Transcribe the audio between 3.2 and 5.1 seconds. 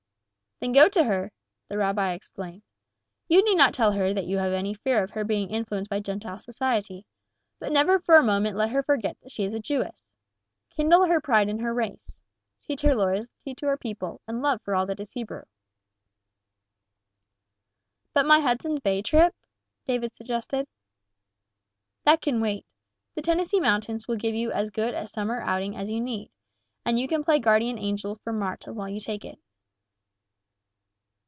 "You need not tell her that you have any fear of